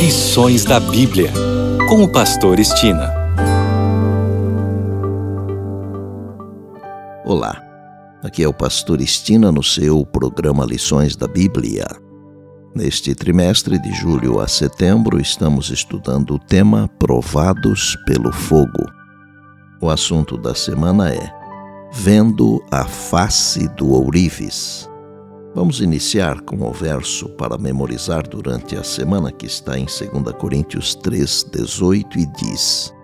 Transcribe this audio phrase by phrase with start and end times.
[0.00, 1.30] Lições da Bíblia,
[1.86, 3.12] com o Pastor Estina.
[7.22, 7.62] Olá,
[8.22, 11.86] aqui é o Pastor Estina no seu programa Lições da Bíblia.
[12.74, 18.86] Neste trimestre de julho a setembro, estamos estudando o tema Provados pelo Fogo.
[19.82, 21.30] O assunto da semana é
[21.92, 24.89] Vendo a Face do Ourives.
[25.52, 30.94] Vamos iniciar com o verso para memorizar durante a semana que está em 2 Coríntios
[30.94, 32.94] 3, 18 e diz: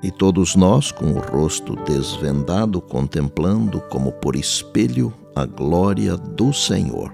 [0.00, 7.12] E todos nós, com o rosto desvendado, contemplando como por espelho a glória do Senhor,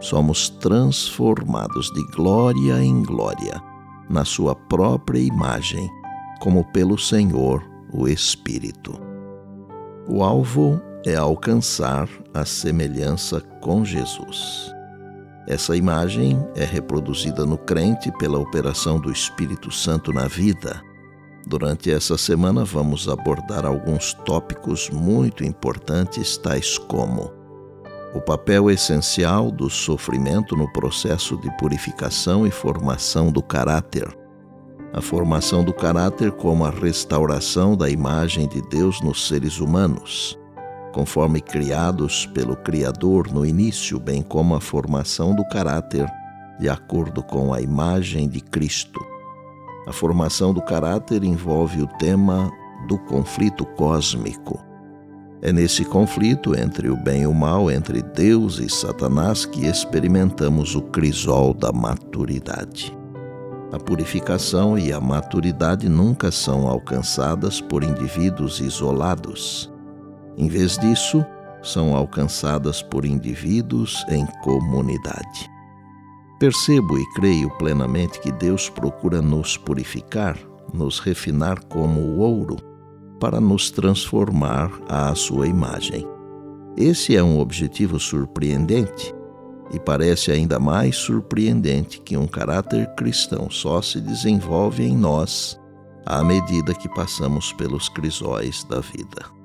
[0.00, 3.62] somos transformados de glória em glória,
[4.10, 5.88] na Sua própria imagem,
[6.40, 9.00] como pelo Senhor, o Espírito.
[10.08, 14.72] O alvo é alcançar a semelhança com Jesus.
[15.46, 20.82] Essa imagem é reproduzida no crente pela operação do Espírito Santo na vida.
[21.46, 27.30] Durante essa semana vamos abordar alguns tópicos muito importantes, tais como
[28.14, 34.08] o papel essencial do sofrimento no processo de purificação e formação do caráter,
[34.94, 40.38] a formação do caráter como a restauração da imagem de Deus nos seres humanos
[40.94, 46.08] conforme criados pelo Criador no início, bem como a formação do caráter
[46.60, 49.04] de acordo com a imagem de Cristo.
[49.88, 52.48] A formação do caráter envolve o tema
[52.86, 54.62] do conflito cósmico.
[55.42, 60.76] É nesse conflito entre o bem e o mal, entre Deus e Satanás, que experimentamos
[60.76, 62.96] o crisol da maturidade.
[63.72, 69.73] A purificação e a maturidade nunca são alcançadas por indivíduos isolados.
[70.36, 71.24] Em vez disso,
[71.62, 75.50] são alcançadas por indivíduos em comunidade.
[76.38, 80.36] Percebo e creio plenamente que Deus procura nos purificar,
[80.72, 82.56] nos refinar como o ouro,
[83.20, 86.06] para nos transformar à sua imagem.
[86.76, 89.14] Esse é um objetivo surpreendente
[89.72, 95.58] e parece ainda mais surpreendente que um caráter cristão só se desenvolve em nós
[96.04, 99.43] à medida que passamos pelos crisóis da vida.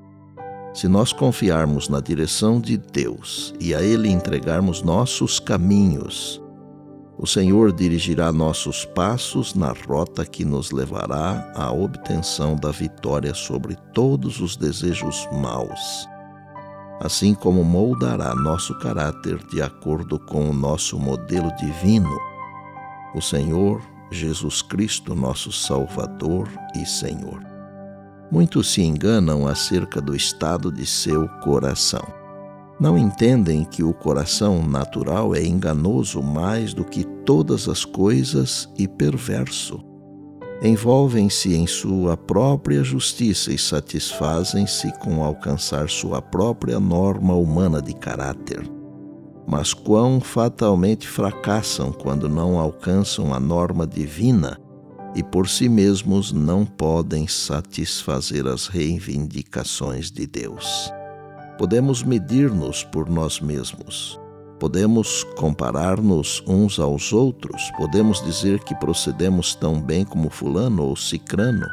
[0.80, 6.42] Se nós confiarmos na direção de Deus e a Ele entregarmos nossos caminhos,
[7.18, 13.76] o Senhor dirigirá nossos passos na rota que nos levará à obtenção da vitória sobre
[13.94, 16.08] todos os desejos maus,
[17.02, 22.18] assim como moldará nosso caráter de acordo com o nosso modelo divino,
[23.14, 27.49] o Senhor Jesus Cristo, nosso Salvador e Senhor.
[28.32, 32.06] Muitos se enganam acerca do estado de seu coração.
[32.80, 38.88] Não entendem que o coração natural é enganoso mais do que todas as coisas e
[38.88, 39.84] perverso.
[40.62, 48.70] Envolvem-se em sua própria justiça e satisfazem-se com alcançar sua própria norma humana de caráter.
[49.48, 54.60] Mas quão fatalmente fracassam quando não alcançam a norma divina
[55.16, 60.92] e por si mesmos não podem satisfazer as reivindicações de Deus.
[61.58, 64.20] Podemos medir-nos por nós mesmos.
[64.60, 71.66] Podemos comparar-nos uns aos outros, podemos dizer que procedemos tão bem como Fulano ou Cicrano,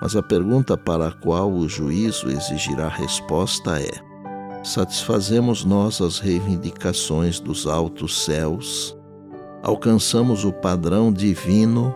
[0.00, 3.90] mas a pergunta para a qual o juízo exigirá resposta é:
[4.62, 8.96] satisfazemos nós as reivindicações dos altos céus?
[9.62, 11.94] Alcançamos o padrão divino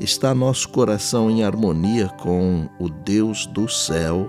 [0.00, 4.28] Está nosso coração em harmonia com o Deus do céu?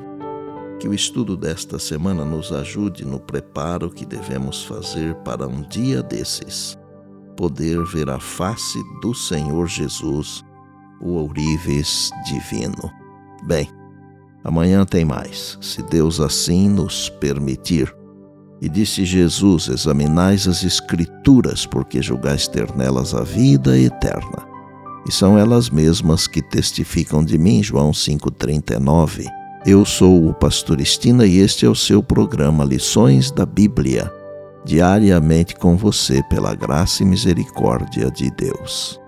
[0.80, 6.02] Que o estudo desta semana nos ajude no preparo que devemos fazer para um dia
[6.02, 6.76] desses
[7.38, 10.44] poder ver a face do Senhor Jesus,
[11.00, 12.92] o ourives divino.
[13.44, 13.70] Bem,
[14.44, 17.96] amanhã tem mais, se Deus assim nos permitir.
[18.60, 24.49] E disse Jesus: Examinais as Escrituras, porque julgais ter nelas a vida eterna
[25.10, 29.26] e são elas mesmas que testificam de mim, João 5,39.
[29.66, 34.14] Eu sou o Pastor Estina e este é o seu programa Lições da Bíblia,
[34.64, 39.02] diariamente com você pela graça e misericórdia de Deus.